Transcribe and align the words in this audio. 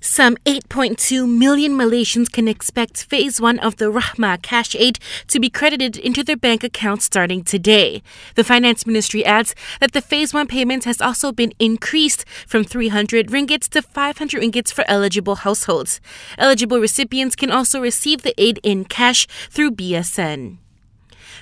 Some 0.00 0.36
8.2 0.44 1.28
million 1.28 1.72
Malaysians 1.72 2.30
can 2.30 2.46
expect 2.46 3.04
phase 3.04 3.40
one 3.40 3.58
of 3.58 3.76
the 3.76 3.86
Rahmah 3.86 4.42
cash 4.42 4.76
aid 4.76 4.98
to 5.26 5.40
be 5.40 5.50
credited 5.50 5.96
into 5.96 6.22
their 6.22 6.36
bank 6.36 6.62
accounts 6.62 7.04
starting 7.04 7.42
today. 7.42 8.02
The 8.36 8.44
finance 8.44 8.86
ministry 8.86 9.24
adds 9.24 9.54
that 9.80 9.92
the 9.92 10.00
phase 10.00 10.32
one 10.32 10.46
payment 10.46 10.84
has 10.84 11.00
also 11.00 11.32
been 11.32 11.52
increased 11.58 12.24
from 12.46 12.62
300 12.64 13.28
ringgits 13.28 13.68
to 13.70 13.82
500 13.82 14.40
ringgits 14.40 14.72
for 14.72 14.84
eligible 14.86 15.36
households. 15.36 16.00
Eligible 16.38 16.78
recipients 16.78 17.34
can 17.34 17.50
also 17.50 17.80
receive 17.80 18.22
the 18.22 18.40
aid 18.40 18.60
in 18.62 18.84
cash 18.84 19.26
through 19.50 19.72
BSN. 19.72 20.58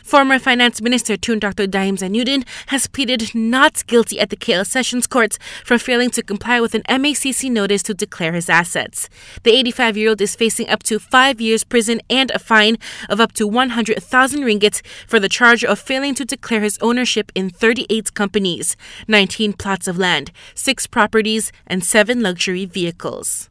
Former 0.06 0.38
Finance 0.38 0.80
Minister 0.80 1.16
Tun 1.16 1.40
Dr. 1.40 1.66
Daim 1.66 1.96
Zainuddin 1.96 2.46
has 2.68 2.86
pleaded 2.86 3.34
not 3.34 3.84
guilty 3.88 4.20
at 4.20 4.30
the 4.30 4.36
KL 4.36 4.64
Sessions 4.64 5.04
Court 5.04 5.36
for 5.64 5.78
failing 5.78 6.10
to 6.10 6.22
comply 6.22 6.60
with 6.60 6.76
an 6.76 6.84
MACC 6.88 7.50
notice 7.50 7.82
to 7.82 7.92
declare 7.92 8.32
his 8.32 8.48
assets. 8.48 9.08
The 9.42 9.50
85 9.50 9.96
year 9.96 10.10
old 10.10 10.20
is 10.20 10.36
facing 10.36 10.68
up 10.68 10.84
to 10.84 11.00
five 11.00 11.40
years 11.40 11.64
prison 11.64 12.00
and 12.08 12.30
a 12.30 12.38
fine 12.38 12.76
of 13.08 13.20
up 13.20 13.32
to 13.32 13.48
100,000 13.48 14.42
ringgit 14.42 14.80
for 15.08 15.18
the 15.18 15.28
charge 15.28 15.64
of 15.64 15.80
failing 15.80 16.14
to 16.14 16.24
declare 16.24 16.60
his 16.60 16.78
ownership 16.80 17.32
in 17.34 17.50
38 17.50 18.14
companies, 18.14 18.76
19 19.08 19.54
plots 19.54 19.88
of 19.88 19.98
land, 19.98 20.30
six 20.54 20.86
properties, 20.86 21.50
and 21.66 21.82
seven 21.82 22.22
luxury 22.22 22.64
vehicles. 22.64 23.50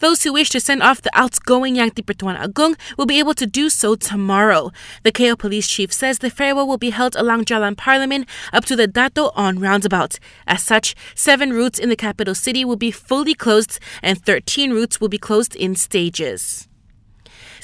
Those 0.00 0.22
who 0.22 0.32
wish 0.32 0.50
to 0.50 0.60
send 0.60 0.82
off 0.82 1.02
the 1.02 1.10
outgoing 1.14 1.76
Yang 1.76 1.90
di-Pertuan 1.90 2.40
Agong 2.40 2.76
will 2.96 3.06
be 3.06 3.18
able 3.18 3.34
to 3.34 3.46
do 3.46 3.70
so 3.70 3.94
tomorrow. 3.94 4.70
The 5.02 5.12
KL 5.12 5.38
police 5.38 5.68
chief 5.68 5.92
says 5.92 6.18
the 6.18 6.30
farewell 6.30 6.66
will 6.66 6.78
be 6.78 6.90
held 6.90 7.16
along 7.16 7.44
Jalan 7.44 7.76
Parliament 7.76 8.28
up 8.52 8.64
to 8.66 8.76
the 8.76 8.86
Dato 8.86 9.30
Onn 9.30 9.62
roundabout. 9.62 10.18
As 10.46 10.62
such, 10.62 10.94
seven 11.14 11.52
routes 11.52 11.78
in 11.78 11.88
the 11.88 11.96
capital 11.96 12.34
city 12.34 12.64
will 12.64 12.76
be 12.76 12.90
fully 12.90 13.34
closed 13.34 13.78
and 14.02 14.22
13 14.22 14.72
routes 14.72 15.00
will 15.00 15.08
be 15.08 15.18
closed 15.18 15.54
in 15.56 15.74
stages. 15.74 16.68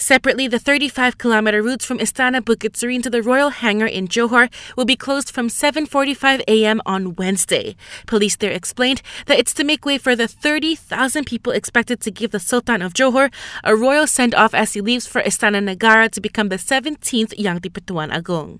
Separately, 0.00 0.48
the 0.48 0.58
35 0.58 1.18
kilometer 1.18 1.62
routes 1.62 1.84
from 1.84 1.98
Istana 1.98 2.40
Bukit 2.40 2.74
Serene 2.74 3.02
to 3.02 3.10
the 3.10 3.22
Royal 3.22 3.50
Hangar 3.50 3.86
in 3.86 4.08
Johor 4.08 4.50
will 4.74 4.86
be 4.86 4.96
closed 4.96 5.30
from 5.30 5.48
7:45 5.48 6.40
a.m. 6.48 6.80
on 6.86 7.14
Wednesday. 7.16 7.76
Police 8.06 8.36
there 8.36 8.50
explained 8.50 9.02
that 9.26 9.38
it's 9.38 9.52
to 9.52 9.62
make 9.62 9.84
way 9.84 9.98
for 9.98 10.16
the 10.16 10.26
30,000 10.26 11.26
people 11.26 11.52
expected 11.52 12.00
to 12.00 12.10
give 12.10 12.30
the 12.30 12.40
Sultan 12.40 12.80
of 12.80 12.94
Johor 12.94 13.28
a 13.62 13.76
royal 13.76 14.06
send-off 14.06 14.54
as 14.54 14.72
he 14.72 14.80
leaves 14.80 15.06
for 15.06 15.20
Istana 15.20 15.60
Negara 15.60 16.10
to 16.12 16.20
become 16.20 16.48
the 16.48 16.56
17th 16.56 17.34
Yang 17.36 17.58
di-Pertuan 17.68 18.08
Agong. 18.10 18.58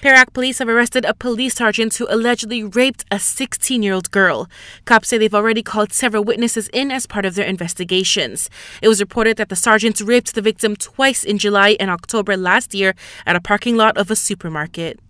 Perak 0.00 0.32
police 0.32 0.60
have 0.60 0.68
arrested 0.68 1.04
a 1.04 1.12
police 1.12 1.56
sergeant 1.56 1.96
who 1.96 2.06
allegedly 2.08 2.62
raped 2.62 3.04
a 3.10 3.18
16 3.18 3.82
year 3.82 3.92
old 3.92 4.12
girl. 4.12 4.48
Cops 4.84 5.08
say 5.08 5.18
they've 5.18 5.34
already 5.34 5.62
called 5.62 5.92
several 5.92 6.22
witnesses 6.22 6.68
in 6.72 6.92
as 6.92 7.06
part 7.06 7.24
of 7.24 7.34
their 7.34 7.46
investigations. 7.46 8.48
It 8.80 8.86
was 8.86 9.00
reported 9.00 9.36
that 9.38 9.48
the 9.48 9.56
sergeant 9.56 10.00
raped 10.00 10.34
the 10.34 10.42
victim 10.42 10.76
twice 10.76 11.24
in 11.24 11.36
July 11.38 11.76
and 11.80 11.90
October 11.90 12.36
last 12.36 12.74
year 12.74 12.94
at 13.26 13.34
a 13.34 13.40
parking 13.40 13.76
lot 13.76 13.96
of 13.96 14.08
a 14.08 14.16
supermarket. 14.16 15.00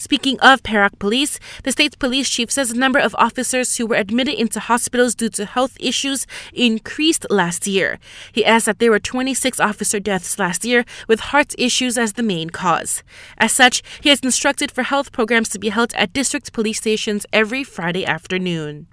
Speaking 0.00 0.40
of 0.40 0.62
Perak 0.62 0.98
police, 0.98 1.38
the 1.62 1.72
state's 1.72 1.94
police 1.94 2.30
chief 2.30 2.50
says 2.50 2.70
the 2.70 2.78
number 2.78 2.98
of 2.98 3.14
officers 3.18 3.76
who 3.76 3.86
were 3.86 3.96
admitted 3.96 4.40
into 4.40 4.58
hospitals 4.58 5.14
due 5.14 5.28
to 5.28 5.44
health 5.44 5.76
issues 5.78 6.26
increased 6.54 7.26
last 7.28 7.66
year. 7.66 7.98
He 8.32 8.42
adds 8.42 8.64
that 8.64 8.78
there 8.78 8.90
were 8.90 8.98
26 8.98 9.60
officer 9.60 10.00
deaths 10.00 10.38
last 10.38 10.64
year, 10.64 10.86
with 11.06 11.20
heart 11.20 11.54
issues 11.58 11.98
as 11.98 12.14
the 12.14 12.22
main 12.22 12.48
cause. 12.48 13.02
As 13.36 13.52
such, 13.52 13.82
he 14.00 14.08
has 14.08 14.20
instructed 14.20 14.72
for 14.72 14.84
health 14.84 15.12
programs 15.12 15.50
to 15.50 15.58
be 15.58 15.68
held 15.68 15.92
at 15.92 16.14
district 16.14 16.54
police 16.54 16.78
stations 16.78 17.26
every 17.30 17.62
Friday 17.62 18.06
afternoon 18.06 18.86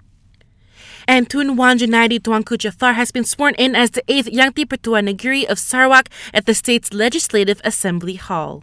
and 1.08 1.30
Tun 1.30 1.56
Wan 1.56 1.78
Junaidi 1.78 2.20
Tuanku 2.20 2.58
Jafar 2.58 2.92
has 2.92 3.10
been 3.10 3.24
sworn 3.24 3.54
in 3.54 3.74
as 3.74 3.92
the 3.92 4.04
eighth 4.08 4.28
Yang 4.28 4.50
di-Pertuan 4.52 5.06
Negeri 5.06 5.48
of 5.48 5.58
Sarawak 5.58 6.10
at 6.34 6.44
the 6.44 6.52
state's 6.52 6.92
Legislative 6.92 7.62
Assembly 7.64 8.16
Hall. 8.16 8.62